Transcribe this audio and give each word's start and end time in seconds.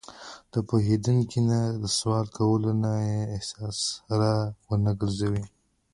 له 0.53 0.59
پوهېدونکي 0.69 1.39
نه 1.49 1.59
د 1.81 1.83
سوال 1.97 2.25
کولو 2.37 2.71
نه 2.83 2.93
یې 3.07 3.19
احساس 3.35 3.77
را 4.19 4.33
ونهګرځوي. 4.69 5.45